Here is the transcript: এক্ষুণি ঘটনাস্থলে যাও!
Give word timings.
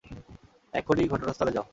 এক্ষুণি 0.73 1.03
ঘটনাস্থলে 1.07 1.51
যাও! 1.51 1.65